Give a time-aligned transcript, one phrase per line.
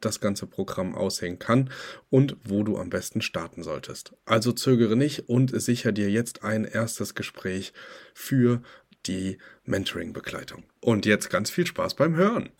[0.00, 1.70] das ganze Programm aussehen kann
[2.10, 4.12] und wo du am besten starten solltest.
[4.24, 7.72] Also zögere nicht und sicher dir jetzt ein erstes Gespräch
[8.14, 8.62] für
[9.06, 10.64] die Mentoring-Begleitung.
[10.80, 12.50] Und jetzt ganz viel Spaß beim Hören.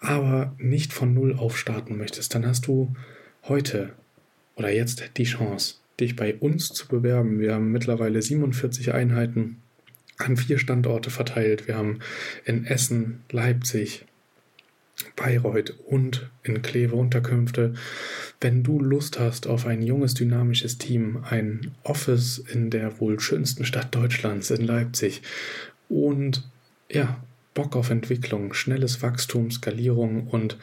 [0.00, 2.94] Aber nicht von Null auf starten möchtest, dann hast du
[3.44, 3.92] heute
[4.56, 7.40] oder jetzt die Chance, dich bei uns zu bewerben.
[7.40, 9.62] Wir haben mittlerweile 47 Einheiten
[10.16, 11.68] an vier Standorte verteilt.
[11.68, 12.00] Wir haben
[12.44, 14.04] in Essen, Leipzig,
[15.16, 17.74] Bayreuth und in Kleve Unterkünfte.
[18.40, 23.64] Wenn du Lust hast auf ein junges, dynamisches Team, ein Office in der wohl schönsten
[23.64, 25.22] Stadt Deutschlands, in Leipzig
[25.88, 26.48] und
[26.90, 27.22] ja,
[27.54, 30.56] Bock auf Entwicklung, schnelles Wachstum, Skalierung und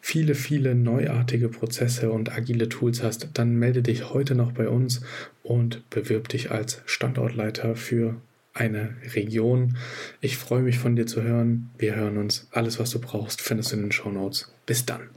[0.00, 5.02] viele, viele neuartige Prozesse und agile Tools hast, dann melde dich heute noch bei uns
[5.42, 8.16] und bewirb dich als Standortleiter für
[8.52, 9.76] eine Region.
[10.20, 11.70] Ich freue mich von dir zu hören.
[11.78, 12.48] Wir hören uns.
[12.50, 14.52] Alles, was du brauchst, findest du in den Show Notes.
[14.66, 15.10] Bis dann.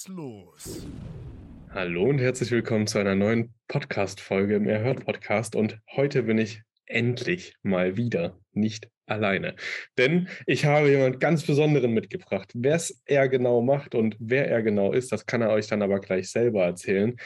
[0.00, 0.86] Geht's los.
[1.74, 5.54] Hallo und herzlich willkommen zu einer neuen Podcast-Folge im Erhört Podcast.
[5.54, 9.56] Und heute bin ich endlich mal wieder nicht alleine.
[9.98, 12.50] Denn ich habe jemand ganz Besonderen mitgebracht.
[12.54, 16.00] Was er genau macht und wer er genau ist, das kann er euch dann aber
[16.00, 17.16] gleich selber erzählen.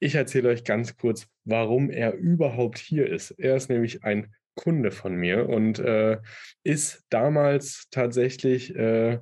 [0.00, 3.32] Ich erzähle euch ganz kurz, warum er überhaupt hier ist.
[3.32, 6.18] Er ist nämlich ein Kunde von mir und äh,
[6.62, 9.18] ist damals tatsächlich äh,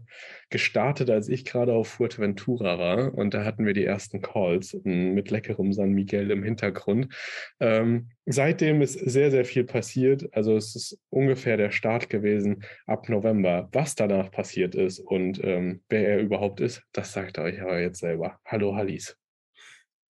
[0.50, 5.30] gestartet, als ich gerade auf Fuerteventura war und da hatten wir die ersten Calls mit
[5.30, 7.14] leckerem San Miguel im Hintergrund.
[7.60, 10.28] Ähm, seitdem ist sehr, sehr viel passiert.
[10.32, 13.68] Also es ist ungefähr der Start gewesen ab November.
[13.72, 17.80] Was danach passiert ist und ähm, wer er überhaupt ist, das sagt er euch aber
[17.80, 18.38] jetzt selber.
[18.44, 19.16] Hallo Hallis.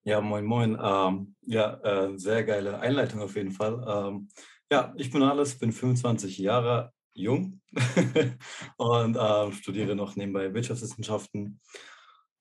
[0.02, 0.78] Ja, moin, moin.
[0.82, 3.84] Ähm, ja, äh, sehr geile Einleitung auf jeden Fall.
[3.86, 4.28] Ähm,
[4.70, 7.60] ja, ich bin Alles, bin 25 Jahre jung
[8.76, 11.60] und äh, studiere noch nebenbei Wirtschaftswissenschaften.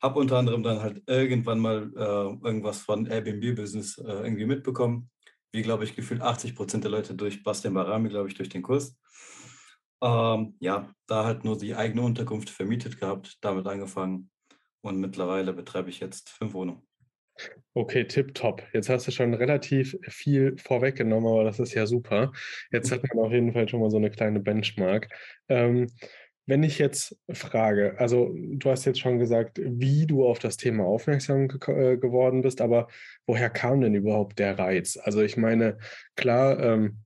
[0.02, 5.10] Habe unter anderem dann halt irgendwann mal äh, irgendwas von Airbnb-Business äh, irgendwie mitbekommen.
[5.52, 8.62] Wie, glaube ich, gefühlt 80 Prozent der Leute durch Bastian Barami, glaube ich, durch den
[8.62, 8.98] Kurs.
[10.02, 14.30] Ähm, ja, da halt nur die eigene Unterkunft vermietet gehabt, damit angefangen.
[14.82, 16.89] Und mittlerweile betreibe ich jetzt fünf Wohnungen.
[17.74, 18.64] Okay, tipptopp.
[18.74, 22.32] Jetzt hast du schon relativ viel vorweggenommen, aber das ist ja super.
[22.72, 25.08] Jetzt hat man auf jeden Fall schon mal so eine kleine Benchmark.
[25.48, 25.88] Ähm,
[26.46, 30.84] wenn ich jetzt frage, also du hast jetzt schon gesagt, wie du auf das Thema
[30.84, 32.88] aufmerksam ge äh, geworden bist, aber
[33.28, 34.98] woher kam denn überhaupt der Reiz?
[34.98, 35.78] Also ich meine,
[36.16, 36.98] klar, ähm,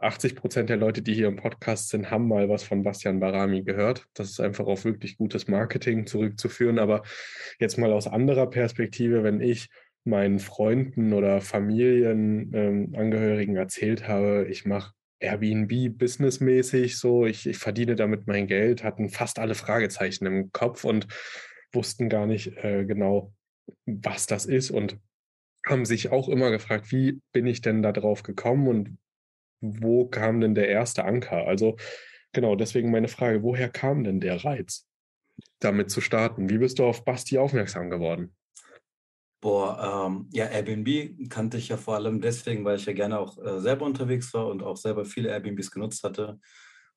[0.00, 3.62] 80 Prozent der Leute, die hier im Podcast sind, haben mal was von Bastian Barami
[3.62, 4.06] gehört.
[4.14, 6.78] Das ist einfach auf wirklich gutes Marketing zurückzuführen.
[6.78, 7.02] Aber
[7.58, 9.68] jetzt mal aus anderer Perspektive, wenn ich
[10.04, 17.94] meinen Freunden oder Familienangehörigen ähm, erzählt habe, ich mache Airbnb businessmäßig so, ich, ich verdiene
[17.94, 21.06] damit mein Geld, hatten fast alle Fragezeichen im Kopf und
[21.72, 23.34] wussten gar nicht äh, genau,
[23.84, 24.98] was das ist und
[25.66, 28.96] haben sich auch immer gefragt, wie bin ich denn da drauf gekommen und
[29.60, 31.46] wo kam denn der erste Anker?
[31.46, 31.76] Also
[32.32, 34.88] genau, deswegen meine Frage, woher kam denn der Reiz,
[35.60, 36.48] damit zu starten?
[36.48, 38.34] Wie bist du auf Basti aufmerksam geworden?
[39.40, 43.38] Boah, ähm, ja, Airbnb kannte ich ja vor allem deswegen, weil ich ja gerne auch
[43.38, 46.38] äh, selber unterwegs war und auch selber viele Airbnbs genutzt hatte.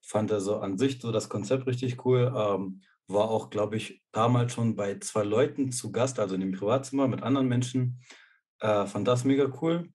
[0.01, 2.33] Fand also an sich so das Konzept richtig cool.
[2.35, 6.51] Ähm, war auch, glaube ich, damals schon bei zwei Leuten zu Gast, also in dem
[6.51, 8.01] Privatzimmer mit anderen Menschen.
[8.59, 9.89] Äh, fand das mega cool.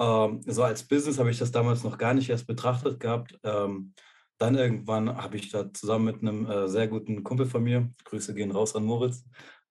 [0.00, 3.38] Ähm, so als Business habe ich das damals noch gar nicht erst betrachtet gehabt.
[3.44, 3.92] Ähm,
[4.38, 8.34] dann irgendwann habe ich da zusammen mit einem äh, sehr guten Kumpel von mir, Grüße
[8.34, 9.22] gehen raus an Moritz,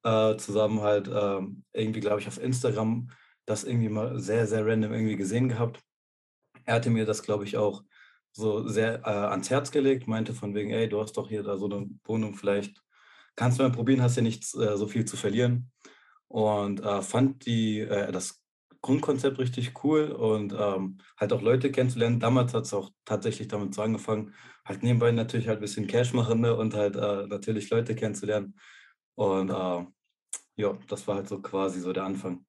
[0.04, 1.42] äh, zusammen halt äh,
[1.74, 3.10] irgendwie, glaube ich, auf Instagram
[3.48, 5.82] das irgendwie mal sehr, sehr random irgendwie gesehen gehabt.
[6.66, 7.84] Er hatte mir das, glaube ich, auch
[8.32, 11.58] so sehr äh, ans Herz gelegt, meinte von wegen, ey, du hast doch hier da
[11.58, 12.80] so eine Wohnung, vielleicht
[13.36, 15.72] kannst du mal probieren, hast ja nichts äh, so viel zu verlieren.
[16.28, 18.39] Und äh, fand die, das
[18.82, 22.20] Grundkonzept richtig cool und ähm, halt auch Leute kennenzulernen.
[22.20, 24.34] Damals hat es auch tatsächlich damit so angefangen,
[24.66, 26.56] halt nebenbei natürlich halt ein bisschen Cash machen ne?
[26.56, 28.56] und halt äh, natürlich Leute kennenzulernen.
[29.16, 29.86] Und äh,
[30.58, 32.46] ja, das war halt so quasi so der Anfang.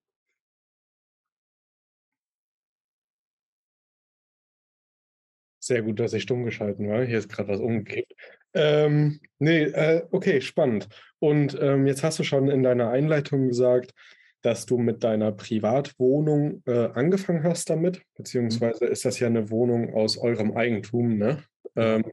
[5.62, 7.04] Sehr gut, dass ich stumm geschalten war.
[7.04, 8.12] Hier ist gerade was umgekippt.
[8.54, 10.88] Ähm, nee, äh, okay, spannend.
[11.18, 13.94] Und ähm, jetzt hast du schon in deiner Einleitung gesagt,
[14.42, 18.02] dass du mit deiner Privatwohnung äh, angefangen hast damit, mhm.
[18.16, 21.42] beziehungsweise ist das ja eine Wohnung aus eurem Eigentum, ne?
[21.76, 22.04] Ähm,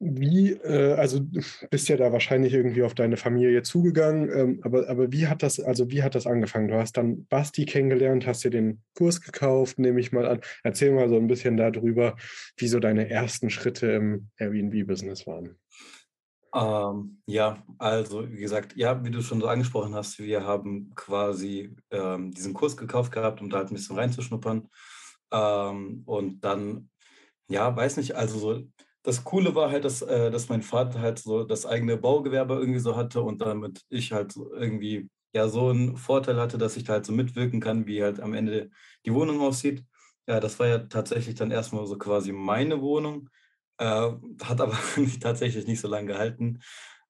[0.00, 4.88] wie, äh, also du bist ja da wahrscheinlich irgendwie auf deine Familie zugegangen, ähm, aber,
[4.88, 6.68] aber wie hat das, also wie hat das angefangen?
[6.68, 10.40] Du hast dann Basti kennengelernt, hast dir den Kurs gekauft, nehme ich mal an.
[10.62, 12.16] Erzähl mal so ein bisschen darüber,
[12.56, 15.56] wie so deine ersten Schritte im Airbnb-Business waren.
[16.54, 21.76] Ähm, ja, also wie gesagt, ja, wie du schon so angesprochen hast, wir haben quasi
[21.90, 24.68] ähm, diesen Kurs gekauft gehabt, um da halt ein bisschen reinzuschnuppern.
[25.32, 26.90] Ähm, und dann,
[27.48, 28.62] ja, weiß nicht, also so
[29.04, 32.80] das Coole war halt, dass, äh, dass mein Vater halt so das eigene Baugewerbe irgendwie
[32.80, 36.94] so hatte und damit ich halt irgendwie ja so einen Vorteil hatte, dass ich da
[36.94, 38.70] halt so mitwirken kann, wie halt am Ende
[39.06, 39.84] die Wohnung aussieht.
[40.26, 43.30] Ja, das war ja tatsächlich dann erstmal so quasi meine Wohnung,
[43.78, 44.10] äh,
[44.44, 44.78] hat aber
[45.20, 46.60] tatsächlich nicht so lange gehalten,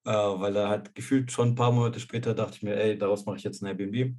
[0.05, 3.27] äh, weil da halt gefühlt schon ein paar Monate später dachte ich mir, ey, daraus
[3.27, 4.17] mache ich jetzt ein Airbnb.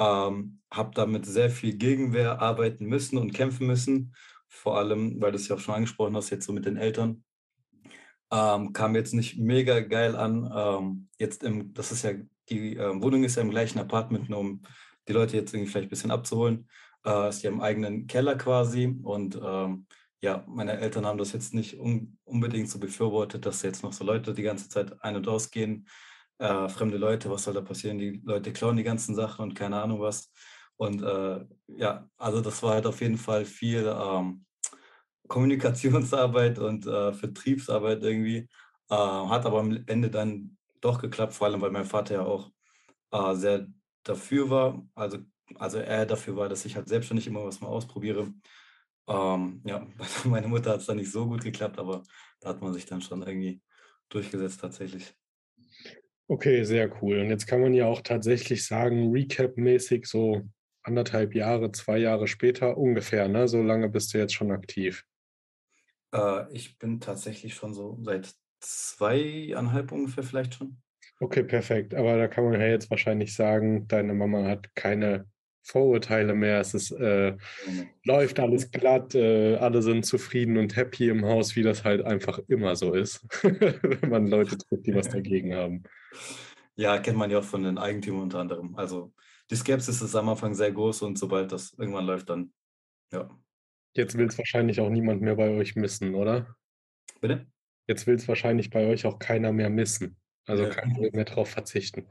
[0.00, 4.14] Ähm, habe damit sehr viel Gegenwehr arbeiten müssen und kämpfen müssen
[4.48, 7.22] vor allem, weil du es ja auch schon angesprochen hast, jetzt so mit den Eltern.
[8.30, 10.50] Ähm, kam jetzt nicht mega geil an.
[10.54, 12.12] Ähm, jetzt im, das ist ja,
[12.48, 14.62] die äh, Wohnung ist ja im gleichen Apartment, nur um
[15.06, 16.68] die Leute jetzt irgendwie vielleicht ein bisschen abzuholen.
[17.04, 18.98] Äh, ist ja im eigenen Keller quasi.
[19.02, 19.86] Und ähm,
[20.20, 24.04] ja, meine Eltern haben das jetzt nicht un unbedingt so befürwortet, dass jetzt noch so
[24.04, 25.88] Leute die ganze Zeit ein- und ausgehen.
[26.38, 27.98] Äh, fremde Leute, was soll da passieren?
[27.98, 30.32] Die Leute klauen die ganzen Sachen und keine Ahnung was.
[30.76, 34.44] Und äh, ja, also das war halt auf jeden Fall viel ähm,
[35.28, 38.48] Kommunikationsarbeit und äh, Vertriebsarbeit irgendwie.
[38.90, 42.50] Äh, hat aber am Ende dann doch geklappt, vor allem weil mein Vater ja auch
[43.12, 43.66] äh, sehr
[44.04, 44.86] dafür war.
[44.94, 45.18] Also,
[45.56, 48.32] also er dafür war, dass ich halt selbstständig immer was mal ausprobiere.
[49.08, 49.86] Ähm, ja,
[50.24, 52.02] bei meiner Mutter hat es dann nicht so gut geklappt, aber
[52.40, 53.60] da hat man sich dann schon irgendwie
[54.08, 55.14] durchgesetzt tatsächlich.
[56.28, 57.20] Okay, sehr cool.
[57.20, 60.42] Und jetzt kann man ja auch tatsächlich sagen, Recap-mäßig so
[60.82, 63.48] anderthalb Jahre, zwei Jahre später ungefähr, ne?
[63.48, 65.04] So lange bist du jetzt schon aktiv.
[66.12, 70.82] Äh, ich bin tatsächlich schon so seit zweieinhalb ungefähr vielleicht schon.
[71.20, 71.94] Okay, perfekt.
[71.94, 75.26] Aber da kann man ja jetzt wahrscheinlich sagen, deine Mama hat keine
[75.62, 76.60] Vorurteile mehr.
[76.60, 77.32] Es ist, äh,
[77.66, 77.88] mhm.
[78.04, 82.38] läuft alles glatt, äh, alle sind zufrieden und happy im Haus, wie das halt einfach
[82.48, 85.82] immer so ist, wenn man Leute trifft, die was dagegen haben.
[86.76, 88.76] Ja, kennt man ja auch von den Eigentümern unter anderem.
[88.76, 89.12] Also
[89.50, 92.52] die Skepsis ist am Anfang sehr groß und sobald das irgendwann läuft, dann
[93.12, 93.28] ja.
[93.94, 96.54] Jetzt will es wahrscheinlich auch niemand mehr bei euch missen, oder?
[97.20, 97.46] Bitte?
[97.86, 100.16] Jetzt will es wahrscheinlich bei euch auch keiner mehr missen.
[100.46, 100.70] Also ja.
[100.70, 102.06] keiner will mehr drauf verzichten.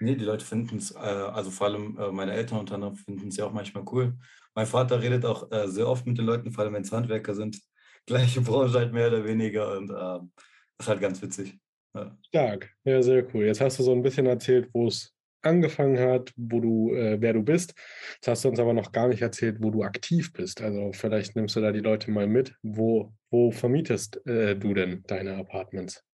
[0.00, 3.28] Nee, die Leute finden es, äh, also vor allem äh, meine Eltern unter anderem finden
[3.28, 4.14] es ja auch manchmal cool.
[4.54, 7.34] Mein Vater redet auch äh, sehr oft mit den Leuten, vor allem wenn es Handwerker
[7.34, 7.60] sind.
[8.06, 10.32] Gleiche Branche halt mehr oder weniger und ähm,
[10.76, 11.58] das ist halt ganz witzig.
[11.94, 12.16] Ja.
[12.26, 13.44] Stark, ja, sehr cool.
[13.46, 17.32] Jetzt hast du so ein bisschen erzählt, wo es angefangen hat, wo du, äh, wer
[17.32, 17.74] du bist.
[18.16, 20.60] Jetzt hast du uns aber noch gar nicht erzählt, wo du aktiv bist.
[20.60, 22.54] Also vielleicht nimmst du da die Leute mal mit.
[22.62, 26.04] Wo, wo vermietest äh, du denn deine Apartments?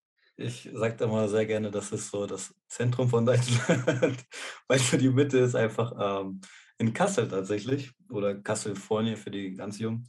[0.43, 3.87] Ich sage da mal sehr gerne, das ist so das Zentrum von Deutschland,
[4.69, 6.41] weil so die Mitte ist einfach ähm,
[6.79, 10.09] in Kassel tatsächlich oder Kassel-Fornie für die ganz Jungen.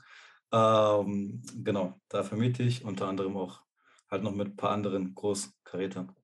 [0.51, 3.61] Ähm, genau, da vermiete ich unter anderem auch
[4.09, 6.15] halt noch mit ein paar anderen Großkarätern.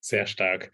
[0.00, 0.70] Sehr stark.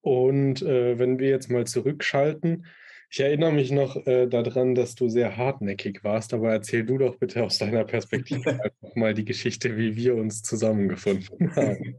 [0.00, 2.66] Und äh, wenn wir jetzt mal zurückschalten,
[3.10, 7.16] ich erinnere mich noch äh, daran, dass du sehr hartnäckig warst, aber erzähl du doch
[7.16, 11.96] bitte aus deiner Perspektive einfach mal die Geschichte, wie wir uns zusammengefunden haben.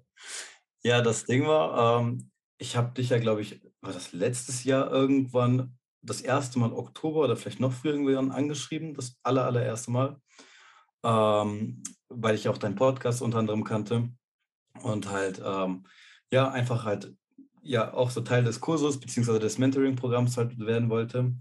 [0.84, 4.90] Ja, das Ding war, ähm, ich habe dich ja, glaube ich, war das letztes Jahr
[4.90, 10.18] irgendwann das erste Mal Oktober oder vielleicht noch früher irgendwann angeschrieben, das aller, allererste Mal,
[11.04, 14.10] ähm, weil ich auch deinen Podcast unter anderem kannte
[14.82, 15.84] und halt, ähm,
[16.32, 17.14] ja, einfach halt
[17.62, 19.40] ja auch so Teil des Kurses bzw.
[19.40, 21.34] des Mentoring-Programms halt werden wollte.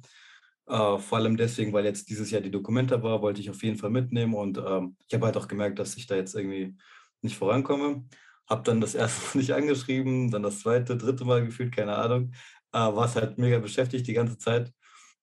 [0.67, 3.77] Äh, vor allem deswegen, weil jetzt dieses Jahr die Dokumente war, wollte ich auf jeden
[3.79, 6.77] Fall mitnehmen und ähm, ich habe halt auch gemerkt, dass ich da jetzt irgendwie
[7.23, 8.05] nicht vorankomme.
[8.49, 12.33] Habe dann das erste Mal nicht angeschrieben, dann das zweite, dritte Mal gefühlt, keine Ahnung.
[12.73, 14.73] Äh, war es halt mega beschäftigt die ganze Zeit.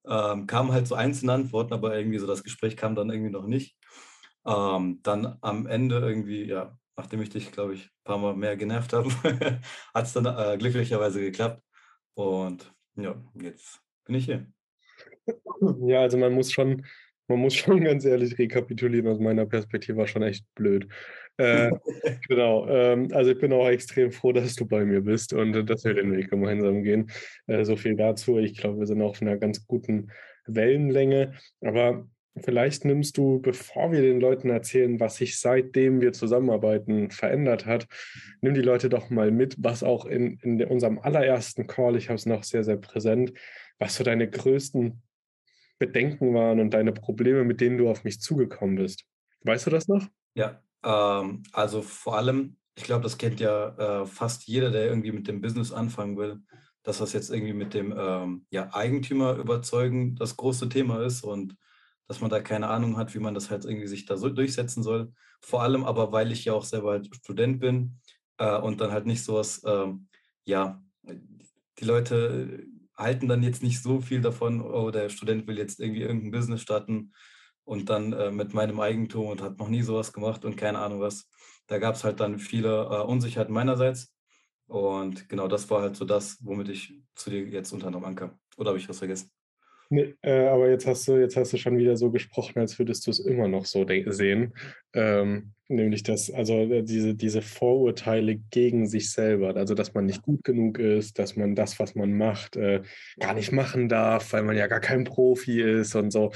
[0.05, 3.45] Ähm, kamen halt so einzelne Antworten, aber irgendwie so das Gespräch kam dann irgendwie noch
[3.47, 3.77] nicht.
[4.45, 8.57] Ähm, dann am Ende irgendwie, ja, nachdem ich dich, glaube ich, ein paar Mal mehr
[8.57, 9.09] genervt habe,
[9.93, 11.61] hat es dann äh, glücklicherweise geklappt.
[12.15, 14.47] Und ja, jetzt bin ich hier.
[15.85, 16.85] Ja, also man muss schon,
[17.27, 20.87] man muss schon ganz ehrlich rekapitulieren, aus meiner Perspektive war schon echt blöd.
[21.37, 21.71] Äh,
[22.27, 25.63] genau, ähm, also ich bin auch extrem froh, dass du bei mir bist und äh,
[25.63, 27.11] dass wir den Weg gemeinsam gehen.
[27.45, 28.39] Äh, so viel dazu.
[28.39, 30.11] Ich glaube, wir sind auf einer ganz guten
[30.47, 31.33] Wellenlänge.
[31.61, 32.07] Aber
[32.41, 37.87] vielleicht nimmst du, bevor wir den Leuten erzählen, was sich seitdem wir zusammenarbeiten verändert hat,
[38.41, 42.15] nimm die Leute doch mal mit, was auch in, in unserem allerersten Call, ich habe
[42.15, 43.33] es noch sehr, sehr präsent,
[43.79, 45.01] was so deine größten
[45.79, 49.05] Bedenken waren und deine Probleme, mit denen du auf mich zugekommen bist.
[49.43, 50.07] Weißt du das noch?
[50.33, 55.11] Ja, ähm, also vor allem, ich glaube, das kennt ja äh, fast jeder, der irgendwie
[55.11, 56.41] mit dem Business anfangen will,
[56.83, 61.55] dass das jetzt irgendwie mit dem ähm, ja, Eigentümer überzeugen das große Thema ist und
[62.07, 64.83] dass man da keine Ahnung hat, wie man das halt irgendwie sich da so durchsetzen
[64.83, 65.13] soll.
[65.41, 67.99] Vor allem aber, weil ich ja auch selber halt Student bin
[68.37, 69.87] äh, und dann halt nicht sowas, äh,
[70.45, 70.81] ja,
[71.79, 76.01] die Leute halten dann jetzt nicht so viel davon, oh, der Student will jetzt irgendwie
[76.01, 77.11] irgendein Business starten
[77.63, 81.01] und dann äh, mit meinem Eigentum und hat noch nie sowas gemacht und keine Ahnung
[81.01, 81.29] was.
[81.67, 84.13] Da gab es halt dann viele äh, Unsicherheiten meinerseits.
[84.67, 88.39] Und genau das war halt so das, womit ich zu dir jetzt unter anderem ankam.
[88.57, 89.36] Oder habe ich was vergessen?
[89.89, 93.07] Nee, äh, aber jetzt hast du, jetzt hast du schon wieder so gesprochen, als würdest
[93.07, 94.53] du es immer noch so sehen.
[94.93, 100.21] Ähm, nämlich dass, also äh, diese, diese Vorurteile gegen sich selber, also dass man nicht
[100.21, 102.81] gut genug ist, dass man das, was man macht, äh,
[103.19, 106.31] gar nicht machen darf, weil man ja gar kein Profi ist und so.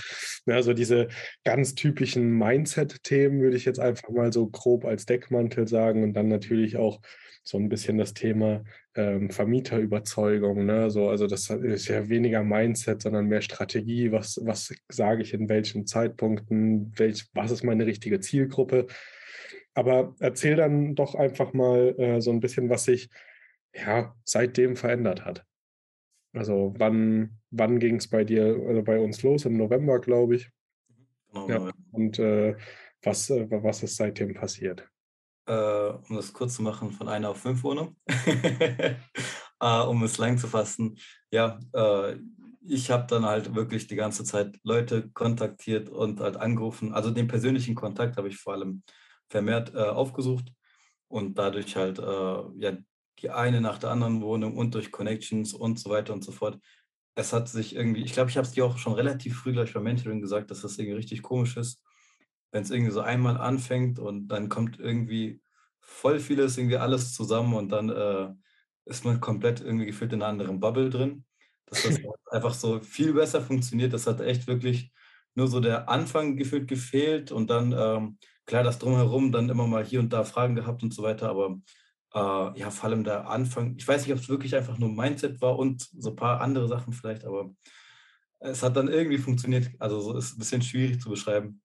[0.45, 1.07] Also diese
[1.43, 6.27] ganz typischen Mindset-Themen würde ich jetzt einfach mal so grob als Deckmantel sagen und dann
[6.27, 7.01] natürlich auch
[7.43, 8.63] so ein bisschen das Thema
[8.95, 10.65] ähm, Vermieterüberzeugung.
[10.65, 10.89] Ne?
[10.91, 14.11] So, also das ist ja weniger Mindset, sondern mehr Strategie.
[14.11, 16.93] Was, was sage ich in welchen Zeitpunkten?
[16.97, 18.87] Welch, was ist meine richtige Zielgruppe?
[19.73, 23.09] Aber erzähl dann doch einfach mal äh, so ein bisschen, was sich
[23.73, 25.45] ja, seitdem verändert hat.
[26.33, 29.45] Also wann, wann ging es bei dir, also bei uns los?
[29.45, 30.49] Im November, glaube ich.
[31.33, 31.71] Genau, ja.
[31.91, 32.55] Und äh,
[33.01, 34.90] was, äh, was ist seitdem passiert?
[35.45, 38.95] Äh, um das kurz zu machen, von einer auf fünf Wohnungen, äh,
[39.87, 40.97] um es lang zu fassen.
[41.31, 42.17] Ja, äh,
[42.63, 46.93] ich habe dann halt wirklich die ganze Zeit Leute kontaktiert und halt angerufen.
[46.93, 48.83] Also den persönlichen Kontakt habe ich vor allem
[49.29, 50.51] vermehrt äh, aufgesucht
[51.07, 52.03] und dadurch halt äh,
[52.57, 52.77] ja
[53.19, 56.59] die eine nach der anderen Wohnung und durch Connections und so weiter und so fort.
[57.15, 59.73] Es hat sich irgendwie, ich glaube, ich habe es dir auch schon relativ früh gleich
[59.73, 61.81] beim Mentoring gesagt, dass das irgendwie richtig komisch ist
[62.51, 65.41] wenn es irgendwie so einmal anfängt und dann kommt irgendwie
[65.79, 68.29] voll vieles, irgendwie alles zusammen und dann äh,
[68.85, 71.25] ist man komplett irgendwie gefühlt in einer anderen Bubble drin.
[71.65, 71.99] Dass das
[72.31, 73.93] einfach so viel besser funktioniert.
[73.93, 74.91] Das hat echt wirklich
[75.35, 79.85] nur so der Anfang gefühlt gefehlt und dann, ähm, klar, das Drumherum, dann immer mal
[79.85, 81.57] hier und da Fragen gehabt und so weiter, aber
[82.13, 85.41] äh, ja, vor allem der Anfang, ich weiß nicht, ob es wirklich einfach nur Mindset
[85.41, 87.53] war und so ein paar andere Sachen vielleicht, aber
[88.39, 89.69] es hat dann irgendwie funktioniert.
[89.79, 91.61] Also so ist ein bisschen schwierig zu beschreiben.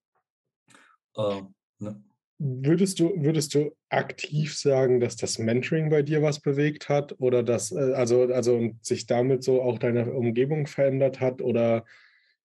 [1.17, 1.41] Äh,
[1.79, 2.03] ne.
[2.39, 7.41] Würdest du, würdest du aktiv sagen, dass das Mentoring bei dir was bewegt hat oder
[7.41, 11.83] dass, äh, also, also sich damit so auch deine Umgebung verändert hat oder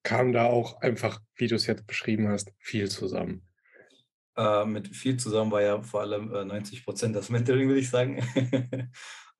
[0.01, 3.43] kam da auch einfach, wie du es jetzt beschrieben hast, viel zusammen?
[4.35, 7.89] Äh, mit viel zusammen war ja vor allem äh, 90 Prozent das Mentoring, würde ich
[7.91, 8.23] sagen.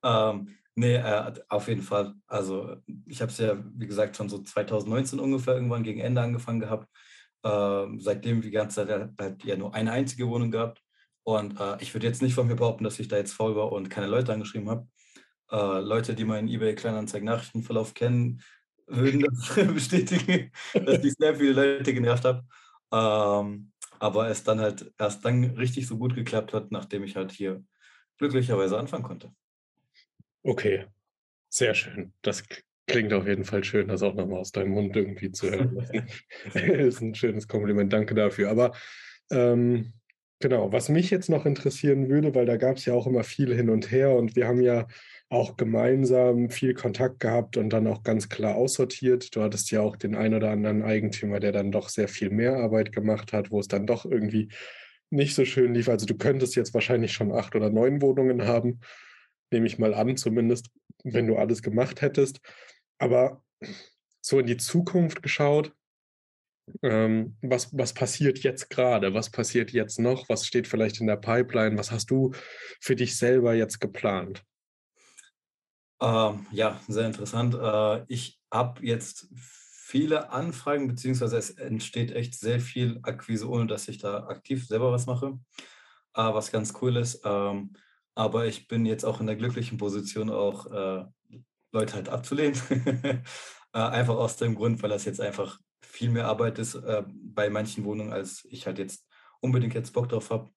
[0.03, 2.13] ähm, nee, äh, auf jeden Fall.
[2.27, 2.75] Also
[3.07, 6.87] ich habe es ja, wie gesagt, schon so 2019 ungefähr irgendwann gegen Ende angefangen gehabt
[7.43, 10.81] äh, seitdem die ganze Zeit halt ja nur eine einzige Wohnung gehabt.
[11.23, 13.71] Und äh, ich würde jetzt nicht von mir behaupten, dass ich da jetzt faul war
[13.71, 14.87] und keine Leute angeschrieben habe.
[15.51, 18.41] Äh, Leute, die meinen eBay Kleinanzeigen Nachrichtenverlauf kennen,
[18.87, 22.43] würden das bestätigen, dass ich sehr viele Leute genervt habe.
[22.91, 27.31] Ähm, aber es dann halt erst dann richtig so gut geklappt hat, nachdem ich halt
[27.31, 27.63] hier
[28.17, 29.33] glücklicherweise anfangen konnte.
[30.43, 30.87] Okay,
[31.49, 32.13] sehr schön.
[32.21, 32.43] Das
[32.85, 35.75] Klingt auf jeden Fall schön, das auch nochmal aus deinem Mund irgendwie zu hören.
[35.75, 38.49] Das ist ein schönes Kompliment, danke dafür.
[38.49, 38.73] Aber
[39.31, 39.93] ähm,
[40.39, 43.55] genau, was mich jetzt noch interessieren würde, weil da gab es ja auch immer viel
[43.55, 44.87] hin und her und wir haben ja
[45.29, 49.35] auch gemeinsam viel Kontakt gehabt und dann auch ganz klar aussortiert.
[49.35, 52.57] Du hattest ja auch den ein oder anderen Eigentümer, der dann doch sehr viel mehr
[52.57, 54.49] Arbeit gemacht hat, wo es dann doch irgendwie
[55.09, 55.89] nicht so schön lief.
[55.89, 58.81] Also du könntest jetzt wahrscheinlich schon acht oder neun Wohnungen haben,
[59.51, 60.69] nehme ich mal an, zumindest,
[61.03, 62.41] wenn du alles gemacht hättest.
[62.99, 63.43] Aber
[64.21, 65.73] so in die Zukunft geschaut,
[66.81, 69.13] ähm, was, was passiert jetzt gerade?
[69.13, 70.29] Was passiert jetzt noch?
[70.29, 71.77] Was steht vielleicht in der Pipeline?
[71.77, 72.31] Was hast du
[72.79, 74.43] für dich selber jetzt geplant?
[76.01, 77.55] Ähm, ja, sehr interessant.
[77.55, 83.87] Äh, ich habe jetzt viele Anfragen, beziehungsweise es entsteht echt sehr viel Akquise, ohne dass
[83.87, 85.37] ich da aktiv selber was mache,
[86.15, 87.21] äh, was ganz cool ist.
[87.23, 87.73] Ähm,
[88.15, 91.05] aber ich bin jetzt auch in der glücklichen Position, auch äh,
[91.73, 92.55] Leute halt abzulehnen.
[93.73, 97.49] äh, einfach aus dem Grund, weil das jetzt einfach viel mehr Arbeit ist äh, bei
[97.49, 99.05] manchen Wohnungen, als ich halt jetzt
[99.41, 100.49] unbedingt jetzt Bock drauf habe.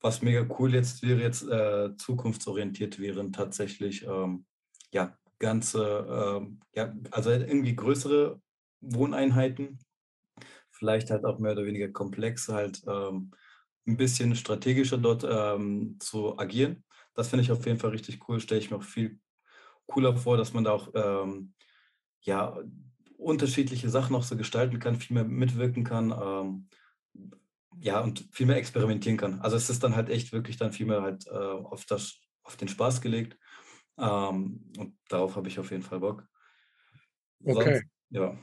[0.00, 4.46] Was mega cool jetzt wäre, jetzt äh, zukunftsorientiert wären tatsächlich ähm,
[4.92, 8.40] ja ganze, ähm, ja, also irgendwie größere
[8.80, 9.78] Wohneinheiten,
[10.70, 13.32] vielleicht halt auch mehr oder weniger komplex, halt ähm,
[13.86, 16.84] ein bisschen strategischer dort ähm, zu agieren.
[17.14, 18.40] Das finde ich auf jeden Fall richtig cool.
[18.40, 19.20] Stelle ich mir auch viel
[19.92, 21.52] cooler vor, dass man da auch ähm,
[22.22, 22.58] ja,
[23.18, 26.10] unterschiedliche Sachen auch so gestalten kann, viel mehr mitwirken kann.
[26.10, 26.68] Ähm,
[27.80, 29.40] ja, und viel mehr experimentieren kann.
[29.40, 32.56] Also es ist dann halt echt wirklich dann viel mehr halt äh, auf, das, auf
[32.56, 33.36] den Spaß gelegt.
[33.98, 36.26] Ähm, und darauf habe ich auf jeden Fall Bock.
[37.44, 37.64] Okay.
[37.64, 38.38] Sonst, ja,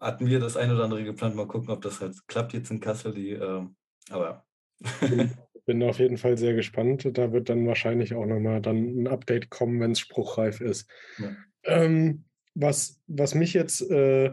[0.00, 1.34] hatten wir das eine oder andere geplant.
[1.34, 3.12] Mal gucken, ob das halt klappt jetzt in Kassel.
[3.14, 3.66] Die, äh,
[4.10, 4.44] aber
[4.80, 5.28] ja.
[5.64, 7.08] bin auf jeden Fall sehr gespannt.
[7.12, 10.88] Da wird dann wahrscheinlich auch nochmal dann ein Update kommen, wenn es spruchreif ist.
[11.18, 11.36] Ja.
[11.64, 14.30] Ähm, was, was mich jetzt äh,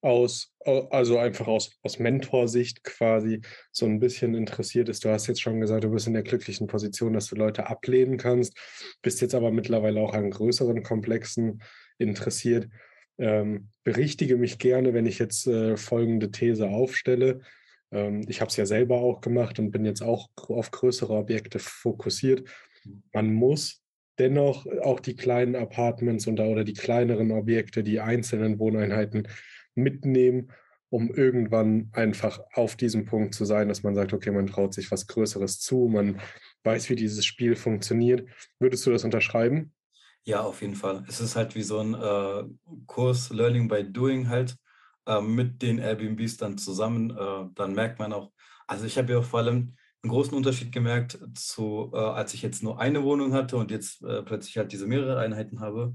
[0.00, 3.40] aus, also einfach aus, aus Mentorsicht quasi
[3.72, 5.04] so ein bisschen interessiert ist.
[5.04, 8.16] Du hast jetzt schon gesagt, du bist in der glücklichen Position, dass du Leute ablehnen
[8.16, 8.56] kannst,
[9.02, 11.62] bist jetzt aber mittlerweile auch an größeren Komplexen
[11.98, 12.68] interessiert.
[13.18, 17.40] Ähm, berichtige mich gerne, wenn ich jetzt äh, folgende These aufstelle.
[17.92, 21.58] Ähm, ich habe es ja selber auch gemacht und bin jetzt auch auf größere Objekte
[21.58, 22.48] fokussiert.
[23.12, 23.82] Man muss
[24.18, 29.28] dennoch auch die kleinen Apartments und, oder die kleineren Objekte, die einzelnen Wohneinheiten
[29.74, 30.52] mitnehmen,
[30.90, 34.90] um irgendwann einfach auf diesem Punkt zu sein, dass man sagt, okay, man traut sich
[34.90, 36.20] was Größeres zu, man
[36.64, 38.28] weiß, wie dieses Spiel funktioniert.
[38.58, 39.72] Würdest du das unterschreiben?
[40.24, 41.04] Ja, auf jeden Fall.
[41.08, 42.44] Es ist halt wie so ein äh,
[42.86, 44.56] Kurs Learning by Doing halt
[45.08, 47.10] äh, mit den Airbnbs dann zusammen.
[47.10, 48.30] Äh, dann merkt man auch,
[48.66, 52.62] also ich habe ja vor allem einen großen Unterschied gemerkt zu, äh, als ich jetzt
[52.62, 55.94] nur eine Wohnung hatte und jetzt äh, plötzlich halt diese mehrere Einheiten habe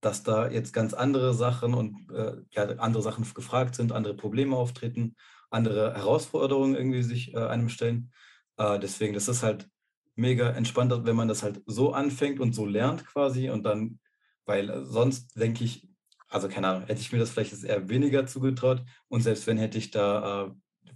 [0.00, 4.54] dass da jetzt ganz andere Sachen und äh, ja, andere Sachen gefragt sind, andere Probleme
[4.54, 5.16] auftreten,
[5.48, 8.12] andere Herausforderungen irgendwie sich einem stellen.
[8.58, 9.66] Deswegen, das ist halt
[10.14, 13.98] mega entspannt, wenn man das halt so anfängt und so lernt quasi und dann,
[14.44, 15.88] weil sonst denke ich,
[16.34, 19.78] also keine Ahnung, hätte ich mir das vielleicht eher weniger zugetraut und selbst wenn hätte
[19.78, 20.50] ich da äh,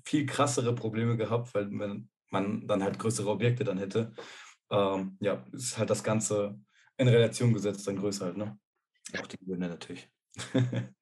[0.05, 4.12] viel krassere Probleme gehabt, weil man, man dann halt größere Objekte dann hätte.
[4.70, 6.59] Ähm, ja, ist halt das Ganze
[6.96, 8.59] in Relation gesetzt, dann größer halt, ne?
[9.16, 10.11] Auch die Gewinne natürlich.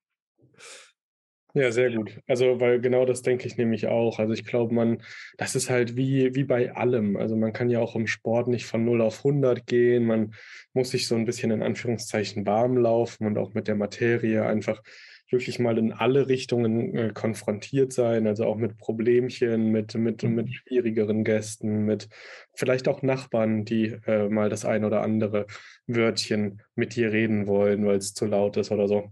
[1.57, 2.21] Ja, sehr gut.
[2.27, 4.19] Also, weil genau das denke ich nämlich auch.
[4.19, 5.03] Also ich glaube, man,
[5.38, 7.16] das ist halt wie, wie bei allem.
[7.16, 10.05] Also man kann ja auch im Sport nicht von 0 auf 100 gehen.
[10.05, 10.35] Man
[10.75, 14.83] muss sich so ein bisschen in Anführungszeichen warm laufen und auch mit der Materie einfach
[15.31, 20.47] wirklich mal in alle Richtungen äh, konfrontiert sein, also auch mit Problemchen, mit, mit, mit
[20.49, 20.53] mhm.
[20.53, 22.11] schwierigeren Gästen, mit
[22.55, 25.47] vielleicht auch Nachbarn, die äh, mal das ein oder andere
[25.87, 29.11] Wörtchen mit dir reden wollen, weil es zu laut ist oder so.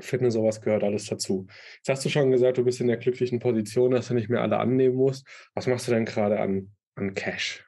[0.00, 1.46] Finde, sowas gehört alles dazu.
[1.76, 4.42] Jetzt hast du schon gesagt, du bist in der glücklichen Position, dass du nicht mehr
[4.42, 5.26] alle annehmen musst.
[5.54, 7.64] Was machst du denn gerade an, an Cash?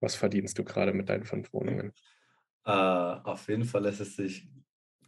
[0.00, 1.92] Was verdienst du gerade mit deinen fünf Wohnungen?
[2.66, 4.48] Uh, auf jeden Fall lässt es sich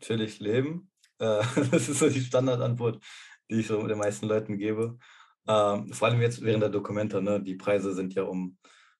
[0.01, 0.91] chillig leben.
[1.19, 3.03] Äh, das ist so die Standardantwort,
[3.51, 4.99] die ich so den meisten Leuten gebe.
[5.47, 7.43] Ähm, vor allem jetzt während der Dokumente, ne?
[7.43, 8.59] die Preise sind ja um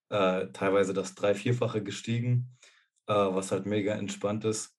[0.09, 2.57] äh, teilweise das drei-, vierfache gestiegen,
[3.07, 4.75] äh, was halt mega entspannt ist.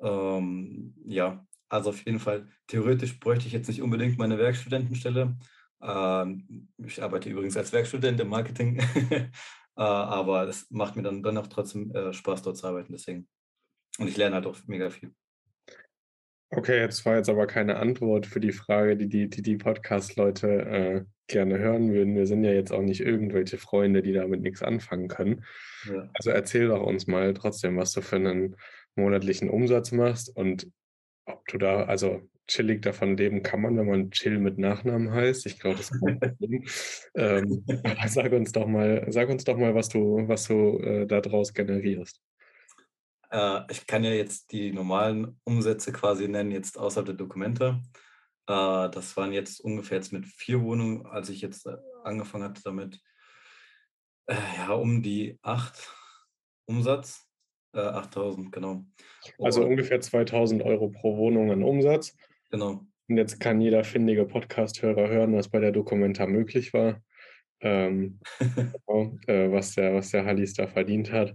[0.00, 5.36] Ähm, ja, also auf jeden Fall, theoretisch bräuchte ich jetzt nicht unbedingt meine Werkstudentenstelle.
[5.80, 8.78] Ähm, ich arbeite übrigens als Werkstudent im Marketing,
[9.10, 9.30] äh,
[9.74, 12.92] aber es macht mir dann, dann auch trotzdem äh, Spaß, dort zu arbeiten.
[12.92, 13.26] Deswegen.
[13.98, 15.14] Und ich lerne halt auch mega viel.
[16.50, 20.48] Okay, jetzt war jetzt aber keine Antwort für die Frage, die die, die, die Podcast-Leute
[20.48, 22.14] äh, gerne hören würden.
[22.14, 25.44] Wir sind ja jetzt auch nicht irgendwelche Freunde, die damit nichts anfangen können.
[25.86, 26.10] Ja.
[26.12, 28.56] Also erzähl doch uns mal trotzdem, was du für einen
[28.94, 30.70] monatlichen Umsatz machst und
[31.32, 35.46] ob du da, also chillig davon leben kann man, wenn man Chill mit Nachnamen heißt.
[35.46, 36.36] Ich glaube, das kann man
[37.14, 37.64] ähm,
[38.06, 42.20] sag uns doch mal, sag uns doch mal, was du, was du äh, daraus generierst.
[43.30, 47.80] Äh, ich kann ja jetzt die normalen Umsätze quasi nennen, jetzt außerhalb der Dokumente.
[48.46, 52.62] Äh, das waren jetzt ungefähr jetzt mit vier Wohnungen, als ich jetzt äh, angefangen hatte
[52.62, 53.00] damit,
[54.26, 55.90] äh, ja, um die acht
[56.66, 57.26] Umsatz.
[57.74, 58.84] 8000, äh, genau.
[59.38, 62.16] Also Und, ungefähr 2000 Euro pro Wohnung an Umsatz.
[62.50, 62.86] Genau.
[63.08, 67.02] Und jetzt kann jeder findige Podcast-Hörer hören, was bei der Dokumenta möglich war.
[67.60, 68.20] Ähm,
[68.86, 71.34] genau, äh, was, der, was der Hallis da verdient hat.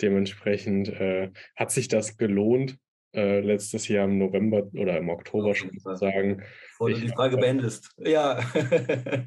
[0.00, 2.78] Dementsprechend äh, hat sich das gelohnt,
[3.14, 6.42] äh, letztes Jahr im November oder im Oktober schon sagen.
[6.70, 7.92] Bevor du die Frage beendest.
[7.98, 8.40] Ja.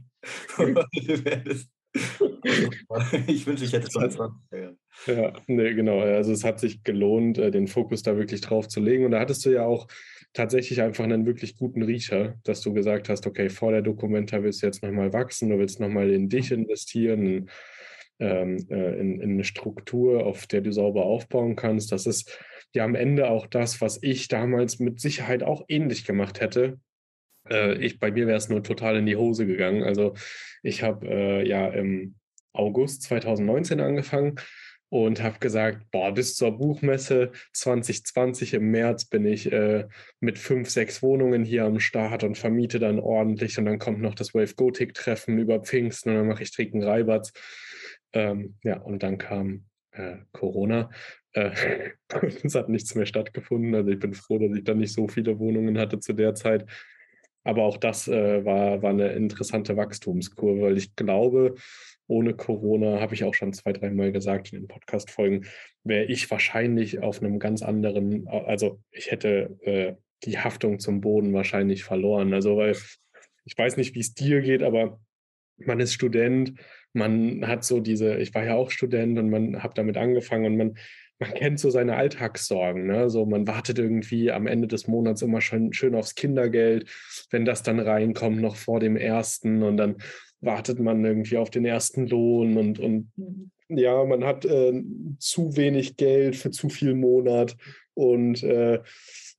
[3.27, 4.19] ich wünsche, ich hätte es 20.
[4.51, 4.71] Ja.
[5.07, 5.99] ja, nee, genau.
[5.99, 9.05] Also es hat sich gelohnt, äh, den Fokus da wirklich drauf zu legen.
[9.05, 9.87] Und da hattest du ja auch
[10.33, 14.61] tatsächlich einfach einen wirklich guten Riecher, dass du gesagt hast, okay, vor der Dokumenta willst
[14.61, 17.49] du jetzt nochmal wachsen, du willst nochmal in dich investieren, in,
[18.19, 21.91] ähm, äh, in, in eine Struktur, auf der du sauber aufbauen kannst.
[21.91, 22.37] Das ist
[22.73, 26.79] ja am Ende auch das, was ich damals mit Sicherheit auch ähnlich gemacht hätte.
[27.49, 29.83] Äh, ich, bei mir wäre es nur total in die Hose gegangen.
[29.83, 30.15] Also
[30.63, 32.15] ich habe äh, ja im
[32.53, 34.35] August 2019 angefangen
[34.89, 39.87] und habe gesagt, boah, bis zur Buchmesse 2020 im März bin ich äh,
[40.19, 44.15] mit fünf, sechs Wohnungen hier am Start und vermiete dann ordentlich und dann kommt noch
[44.15, 47.33] das Wave Gothic Treffen über Pfingsten und dann mache ich Trinken Reiberts.
[48.13, 50.91] Ähm, ja, und dann kam äh, Corona
[51.33, 51.51] äh,
[52.43, 53.75] es hat nichts mehr stattgefunden.
[53.75, 56.65] Also ich bin froh, dass ich dann nicht so viele Wohnungen hatte zu der Zeit.
[57.43, 61.55] Aber auch das äh, war, war eine interessante Wachstumskurve, weil ich glaube,
[62.07, 65.45] ohne Corona, habe ich auch schon zwei, dreimal gesagt in den Podcast-Folgen,
[65.83, 71.33] wäre ich wahrscheinlich auf einem ganz anderen, also ich hätte äh, die Haftung zum Boden
[71.33, 72.33] wahrscheinlich verloren.
[72.33, 72.75] Also, weil
[73.45, 74.99] ich weiß nicht, wie es dir geht, aber
[75.57, 76.53] man ist Student,
[76.93, 80.57] man hat so diese, ich war ja auch Student und man hat damit angefangen und
[80.57, 80.77] man
[81.23, 82.85] man kennt so seine Alltagssorgen.
[82.85, 83.09] Ne?
[83.09, 86.89] So, man wartet irgendwie am Ende des Monats immer schon schön aufs Kindergeld,
[87.31, 89.97] wenn das dann reinkommt, noch vor dem ersten und dann
[90.41, 93.11] wartet man irgendwie auf den ersten Lohn und, und
[93.69, 94.83] ja, man hat äh,
[95.17, 97.55] zu wenig Geld für zu viel Monat
[97.93, 98.81] und äh,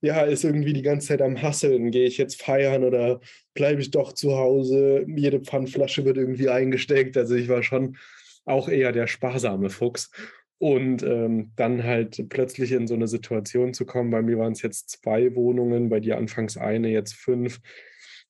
[0.01, 1.91] ja, ist irgendwie die ganze Zeit am Hasseln.
[1.91, 3.21] Gehe ich jetzt feiern oder
[3.53, 5.05] bleibe ich doch zu Hause?
[5.07, 7.15] Jede Pfandflasche wird irgendwie eingesteckt.
[7.17, 7.97] Also ich war schon
[8.45, 10.11] auch eher der sparsame Fuchs.
[10.57, 14.61] Und ähm, dann halt plötzlich in so eine Situation zu kommen, bei mir waren es
[14.61, 17.59] jetzt zwei Wohnungen, bei dir anfangs eine, jetzt fünf,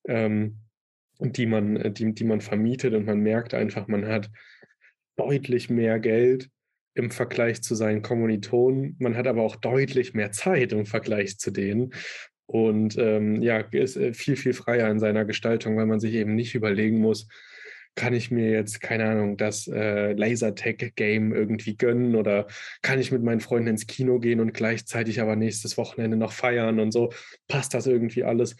[0.08, 0.58] ähm,
[1.20, 4.30] die, man, äh, die, die man vermietet und man merkt einfach, man hat
[5.16, 6.50] deutlich mehr Geld
[6.94, 8.96] im Vergleich zu seinen Kommilitonen.
[8.98, 11.92] Man hat aber auch deutlich mehr Zeit im Vergleich zu denen.
[12.46, 16.34] Und ähm, ja, ist äh, viel, viel freier in seiner Gestaltung, weil man sich eben
[16.34, 17.28] nicht überlegen muss,
[17.96, 22.46] kann ich mir jetzt, keine Ahnung, das äh, Lasertag-Game irgendwie gönnen oder
[22.82, 26.78] kann ich mit meinen Freunden ins Kino gehen und gleichzeitig aber nächstes Wochenende noch feiern
[26.78, 27.12] und so?
[27.48, 28.56] Passt das irgendwie alles?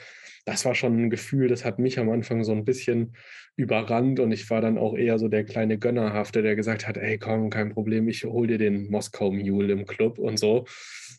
[0.46, 3.14] Das war schon ein Gefühl, das hat mich am Anfang so ein bisschen
[3.56, 7.18] überrannt und ich war dann auch eher so der kleine Gönnerhafte, der gesagt hat, ey
[7.18, 10.66] komm, kein Problem, ich hol dir den Moskau Mule im Club und so.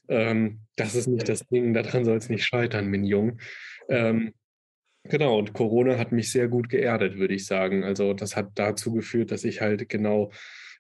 [0.07, 3.39] Ähm, das ist nicht das Ding, daran soll es nicht scheitern, mein Jung.
[3.89, 4.33] Ähm,
[5.09, 7.83] Genau, und Corona hat mich sehr gut geerdet, würde ich sagen.
[7.83, 10.31] Also das hat dazu geführt, dass ich halt genau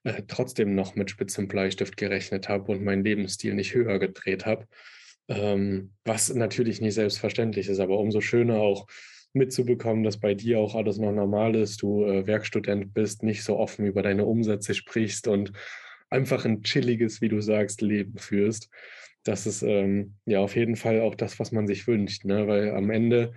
[0.03, 4.67] äh, trotzdem noch mit spitzem Bleistift gerechnet habe und meinen Lebensstil nicht höher gedreht habe.
[5.29, 8.87] Ähm, was natürlich nicht selbstverständlich ist, aber umso schöner auch
[9.33, 13.57] mitzubekommen, dass bei dir auch alles noch normal ist, du äh, Werkstudent bist, nicht so
[13.57, 15.51] offen über deine Umsätze sprichst und
[16.09, 18.69] einfach ein chilliges, wie du sagst, Leben führst.
[19.23, 22.47] Das ist ähm, ja auf jeden Fall auch das, was man sich wünscht, ne?
[22.47, 23.33] weil am Ende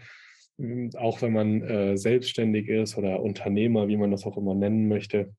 [0.96, 5.34] auch wenn man äh, selbstständig ist oder Unternehmer, wie man das auch immer nennen möchte,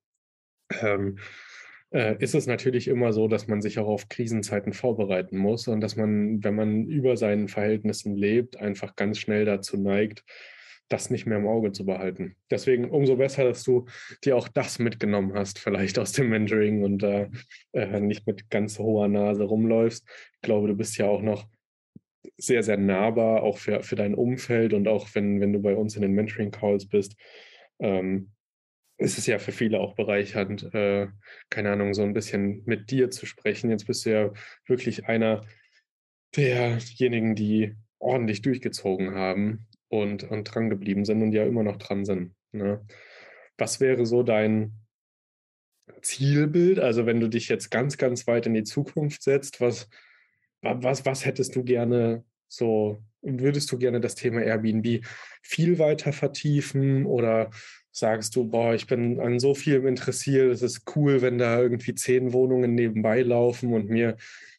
[0.81, 1.17] ähm,
[1.91, 5.81] äh, ist es natürlich immer so, dass man sich auch auf Krisenzeiten vorbereiten muss und
[5.81, 10.23] dass man, wenn man über seinen Verhältnissen lebt, einfach ganz schnell dazu neigt,
[10.87, 12.35] das nicht mehr im Auge zu behalten.
[12.49, 13.85] Deswegen umso besser, dass du
[14.23, 17.29] dir auch das mitgenommen hast, vielleicht aus dem Mentoring und äh,
[17.99, 20.05] nicht mit ganz hoher Nase rumläufst.
[20.35, 21.47] Ich glaube, du bist ja auch noch
[22.37, 25.95] sehr, sehr nahbar, auch für, für dein Umfeld und auch wenn, wenn du bei uns
[25.95, 27.15] in den Mentoring-Calls bist,
[27.79, 28.31] ähm,
[28.97, 31.07] ist es ja für viele auch bereichernd, äh,
[31.49, 33.71] keine Ahnung, so ein bisschen mit dir zu sprechen.
[33.71, 34.33] Jetzt bist du ja
[34.67, 35.43] wirklich einer
[36.35, 42.05] derjenigen, die ordentlich durchgezogen haben und, und dran geblieben sind und ja immer noch dran
[42.05, 42.35] sind.
[42.51, 42.85] Ne?
[43.57, 44.73] Was wäre so dein
[46.01, 46.79] Zielbild?
[46.79, 49.89] Also wenn du dich jetzt ganz, ganz weit in die Zukunft setzt, was,
[50.61, 55.05] was, was hättest du gerne so, würdest du gerne das Thema Airbnb
[55.41, 57.49] viel weiter vertiefen oder
[57.91, 61.93] sagst du, boah, ich bin an so vielem interessiert, es ist cool, wenn da irgendwie
[61.93, 64.17] zehn Wohnungen nebenbei laufen und mir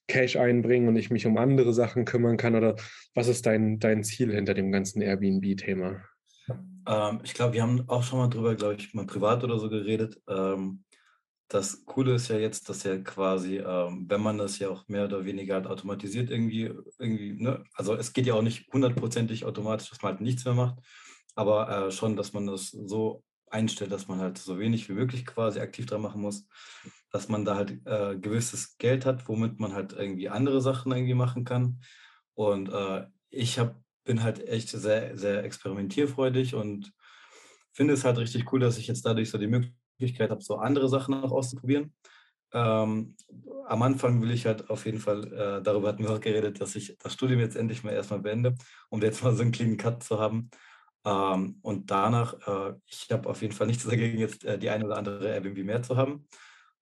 [0.09, 2.55] Cash einbringen und ich mich um andere Sachen kümmern kann?
[2.55, 2.77] Oder
[3.15, 6.05] was ist dein, dein Ziel hinter dem ganzen Airbnb-Thema?
[6.87, 9.69] Ähm, ich glaube, wir haben auch schon mal drüber, glaube ich, mal privat oder so
[9.69, 10.21] geredet.
[10.29, 10.85] Ähm,
[11.53, 15.05] das Coole ist ja jetzt, dass ja quasi, ähm, wenn man das ja auch mehr
[15.05, 17.63] oder weniger halt automatisiert irgendwie, irgendwie, ne?
[17.75, 20.79] also es geht ja auch nicht hundertprozentig automatisch, dass man halt nichts mehr macht,
[21.35, 25.27] aber äh, schon, dass man das so einstellt, dass man halt so wenig wie möglich
[25.27, 26.49] quasi aktiv dran machen muss,
[27.11, 31.15] dass man da halt äh, gewisses Geld hat, womit man halt irgendwie andere Sachen irgendwie
[31.15, 31.83] machen kann.
[32.33, 36.95] Und äh, ich hab, bin halt echt sehr, sehr experimentierfreudig und
[37.75, 40.89] finde es halt richtig cool, dass ich jetzt dadurch so die Möglichkeit habe, so andere
[40.89, 41.93] Sachen auch auszuprobieren.
[42.53, 43.17] Ähm,
[43.67, 46.77] am Anfang will ich halt auf jeden Fall, äh, darüber hatten wir auch geredet, dass
[46.77, 48.55] ich das Studium jetzt endlich mal erstmal beende,
[48.91, 50.51] um jetzt mal so einen clean Cut zu haben.
[51.05, 54.85] Ähm, und danach, äh, ich habe auf jeden Fall nichts dagegen, jetzt äh, die eine
[54.87, 56.27] oder andere Airbnb mehr zu haben.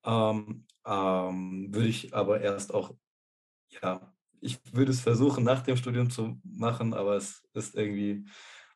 [0.04, 2.94] Ähm, ähm, würde ich aber erst auch,
[3.82, 8.26] ja, ich würde es versuchen, nach dem Studium zu machen, aber es ist irgendwie,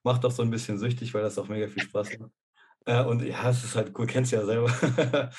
[0.03, 2.33] macht auch so ein bisschen süchtig, weil das auch mega viel Spaß macht.
[2.85, 4.71] Äh, und ja, es ist halt cool, kennst ja selber.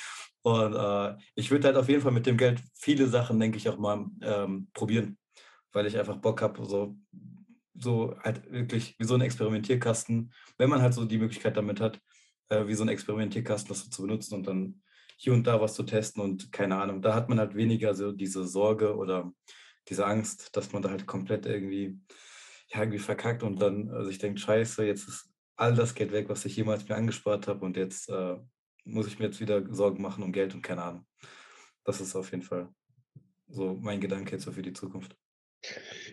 [0.42, 3.68] und äh, ich würde halt auf jeden Fall mit dem Geld viele Sachen, denke ich,
[3.68, 5.18] auch mal ähm, probieren,
[5.72, 6.96] weil ich einfach Bock habe, so,
[7.74, 12.00] so halt wirklich wie so ein Experimentierkasten, wenn man halt so die Möglichkeit damit hat,
[12.48, 14.82] äh, wie so ein Experimentierkasten das zu benutzen und dann
[15.16, 17.00] hier und da was zu testen und keine Ahnung.
[17.00, 19.32] Da hat man halt weniger so diese Sorge oder
[19.88, 21.98] diese Angst, dass man da halt komplett irgendwie,
[22.68, 26.28] ja, irgendwie verkackt und dann äh, sich denkt, scheiße, jetzt ist all das Geld weg,
[26.28, 28.36] was ich jemals mir angespart habe und jetzt äh,
[28.84, 31.06] muss ich mir jetzt wieder Sorgen machen um Geld und keine Ahnung.
[31.84, 32.68] Das ist auf jeden Fall
[33.48, 35.16] so mein Gedanke jetzt für die Zukunft.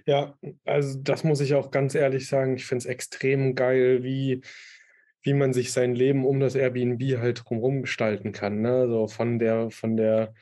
[0.05, 2.55] Ja, also das muss ich auch ganz ehrlich sagen.
[2.55, 4.41] Ich finde es extrem geil, wie,
[5.21, 8.61] wie man sich sein Leben um das Airbnb halt drumherum gestalten kann.
[8.61, 8.87] Ne?
[8.87, 10.33] So von der, von der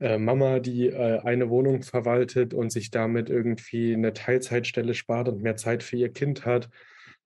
[0.00, 5.42] äh, Mama, die äh, eine Wohnung verwaltet und sich damit irgendwie eine Teilzeitstelle spart und
[5.42, 6.68] mehr Zeit für ihr Kind hat,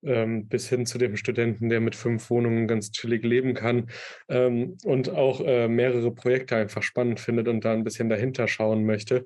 [0.03, 3.91] ähm, bis hin zu dem Studenten, der mit fünf Wohnungen ganz chillig leben kann
[4.29, 8.85] ähm, und auch äh, mehrere Projekte einfach spannend findet und da ein bisschen dahinter schauen
[8.85, 9.25] möchte.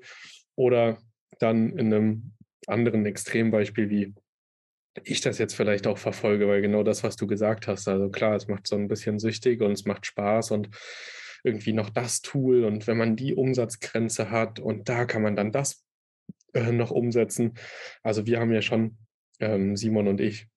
[0.55, 0.97] Oder
[1.39, 2.31] dann in einem
[2.67, 4.13] anderen Extrembeispiel wie
[5.03, 8.35] ich das jetzt vielleicht auch verfolge, weil genau das, was du gesagt hast, also klar,
[8.35, 10.69] es macht so ein bisschen süchtig und es macht Spaß und
[11.43, 15.51] irgendwie noch das Tool und wenn man die Umsatzgrenze hat und da kann man dann
[15.51, 15.83] das
[16.53, 17.53] äh, noch umsetzen.
[18.03, 18.97] Also wir haben ja schon,
[19.39, 20.47] ähm, Simon und ich,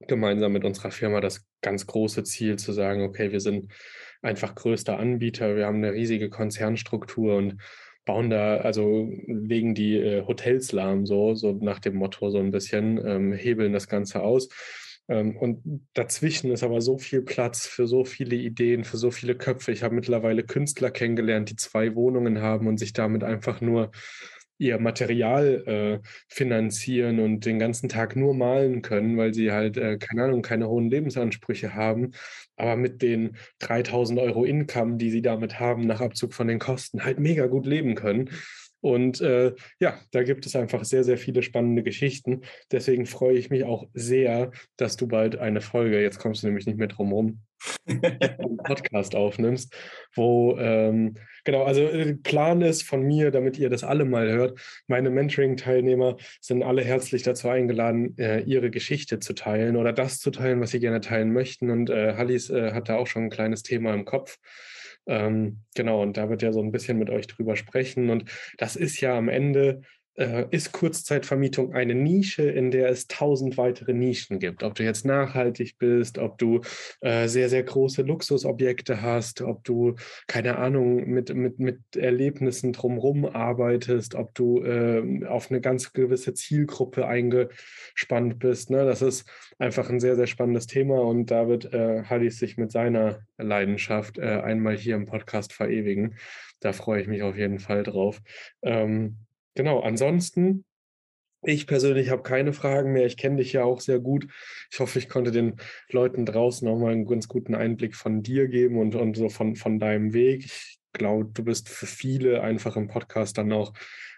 [0.00, 3.72] gemeinsam mit unserer Firma das ganz große Ziel zu sagen, okay, wir sind
[4.22, 7.58] einfach größter Anbieter, wir haben eine riesige Konzernstruktur und
[8.04, 12.50] bauen da, also legen die äh, Hotels lahm, so, so nach dem Motto so ein
[12.50, 14.48] bisschen, ähm, hebeln das Ganze aus.
[15.08, 19.34] Ähm, und dazwischen ist aber so viel Platz für so viele Ideen, für so viele
[19.34, 19.72] Köpfe.
[19.72, 23.90] Ich habe mittlerweile Künstler kennengelernt, die zwei Wohnungen haben und sich damit einfach nur
[24.64, 29.98] ihr Material äh, finanzieren und den ganzen Tag nur malen können, weil sie halt, äh,
[29.98, 32.12] keine Ahnung, keine hohen Lebensansprüche haben,
[32.56, 37.04] aber mit den 3000 Euro Income, die sie damit haben, nach Abzug von den Kosten,
[37.04, 38.30] halt mega gut leben können.
[38.80, 42.42] Und äh, ja, da gibt es einfach sehr, sehr viele spannende Geschichten.
[42.70, 46.66] Deswegen freue ich mich auch sehr, dass du bald eine Folge, jetzt kommst du nämlich
[46.66, 47.40] nicht mehr drum rum,
[48.64, 49.74] Podcast aufnimmst,
[50.14, 54.58] wo, ähm, genau, also äh, Plan ist von mir, damit ihr das alle mal hört,
[54.86, 60.30] meine Mentoring-Teilnehmer sind alle herzlich dazu eingeladen, äh, ihre Geschichte zu teilen oder das zu
[60.30, 61.70] teilen, was sie gerne teilen möchten.
[61.70, 64.38] Und äh, Hallis äh, hat da auch schon ein kleines Thema im Kopf.
[65.06, 68.10] Ähm, genau, und da wird ja so ein bisschen mit euch drüber sprechen.
[68.10, 68.24] Und
[68.58, 69.82] das ist ja am Ende
[70.16, 74.62] äh, ist Kurzzeitvermietung eine Nische, in der es tausend weitere Nischen gibt.
[74.62, 76.60] Ob du jetzt nachhaltig bist, ob du
[77.00, 79.94] äh, sehr, sehr große Luxusobjekte hast, ob du,
[80.26, 86.34] keine Ahnung, mit, mit, mit Erlebnissen drumherum arbeitest, ob du äh, auf eine ganz gewisse
[86.34, 88.70] Zielgruppe eingespannt bist.
[88.70, 88.84] Ne?
[88.84, 92.70] Das ist einfach ein sehr, sehr spannendes Thema und da wird äh, Hadis sich mit
[92.70, 96.16] seiner Leidenschaft äh, einmal hier im Podcast verewigen.
[96.60, 98.20] Da freue ich mich auf jeden Fall drauf.
[98.62, 99.18] Ähm,
[99.54, 100.64] Genau, ansonsten,
[101.42, 103.06] ich persönlich habe keine Fragen mehr.
[103.06, 104.26] Ich kenne dich ja auch sehr gut.
[104.70, 105.56] Ich hoffe, ich konnte den
[105.90, 109.54] Leuten draußen auch mal einen ganz guten Einblick von dir geben und, und so von,
[109.54, 110.46] von deinem Weg.
[110.46, 113.74] Ich glaube, du bist für viele einfach im Podcast dann auch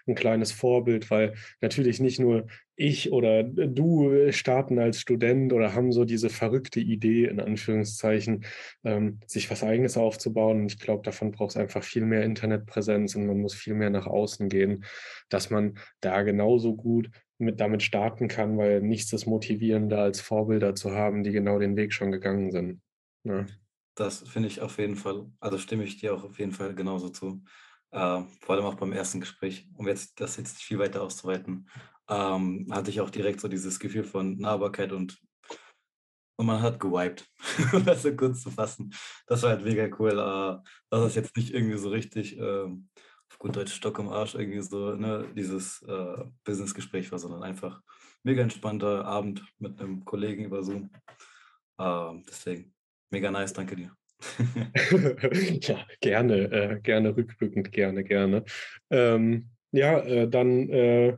[0.07, 5.91] ein kleines Vorbild, weil natürlich nicht nur ich oder du starten als Student oder haben
[5.91, 8.45] so diese verrückte Idee, in Anführungszeichen,
[8.83, 10.61] ähm, sich was eigenes aufzubauen.
[10.61, 13.89] Und ich glaube, davon braucht es einfach viel mehr Internetpräsenz und man muss viel mehr
[13.89, 14.85] nach außen gehen,
[15.29, 17.09] dass man da genauso gut
[17.39, 21.75] mit damit starten kann, weil nichts ist motivierender als Vorbilder zu haben, die genau den
[21.75, 22.81] Weg schon gegangen sind.
[23.23, 23.45] Ja.
[23.97, 27.09] Das finde ich auf jeden Fall, also stimme ich dir auch auf jeden Fall genauso
[27.09, 27.43] zu.
[27.89, 31.67] Äh, vor allem auch beim ersten Gespräch, um jetzt das jetzt viel weiter auszuweiten,
[32.07, 35.19] ähm, hatte ich auch direkt so dieses Gefühl von Nahbarkeit und,
[36.37, 37.27] und man hat gewiped,
[37.73, 38.93] um das so kurz zu fassen.
[39.25, 43.39] Das war halt mega cool, äh, dass das jetzt nicht irgendwie so richtig äh, auf
[43.39, 47.81] gut Deutsch Stock im Arsch irgendwie so ne, dieses äh, Businessgespräch war, sondern einfach
[48.21, 50.91] mega entspannter Abend mit einem Kollegen über Zoom.
[51.79, 52.76] Ähm, deswegen
[53.09, 53.91] mega nice, danke dir.
[55.61, 58.43] ja, gerne, äh, gerne rückblickend, gerne, gerne.
[58.89, 61.17] Ähm, ja, äh, dann, äh,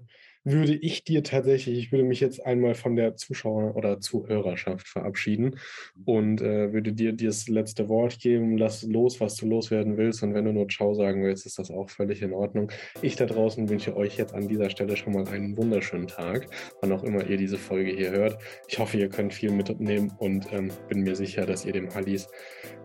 [0.51, 5.59] würde ich dir tatsächlich, ich würde mich jetzt einmal von der Zuschauer- oder Zuhörerschaft verabschieden
[6.05, 8.57] und äh, würde dir das letzte Wort geben.
[8.57, 10.23] Lass los, was du loswerden willst.
[10.23, 12.71] Und wenn du nur Ciao sagen willst, ist das auch völlig in Ordnung.
[13.01, 16.47] Ich da draußen wünsche euch jetzt an dieser Stelle schon mal einen wunderschönen Tag,
[16.81, 18.37] wann auch immer ihr diese Folge hier hört.
[18.67, 22.27] Ich hoffe, ihr könnt viel mitnehmen und ähm, bin mir sicher, dass ihr dem Alice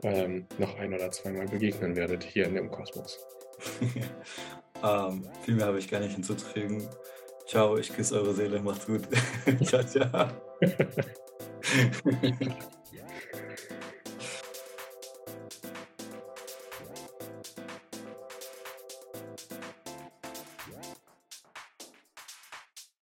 [0.02, 3.18] ähm, noch ein oder zweimal begegnen werdet hier in dem Kosmos.
[4.84, 6.82] ähm, viel mehr habe ich gar nicht hinzuzufügen.
[7.46, 9.02] Ciao, ich küsse eure Seele, macht's gut.
[9.64, 10.28] ciao, ciao.